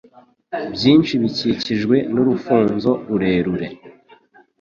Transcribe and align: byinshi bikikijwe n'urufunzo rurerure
byinshi 0.73 1.13
bikikijwe 1.21 1.95
n'urufunzo 2.13 2.91
rurerure 3.07 3.67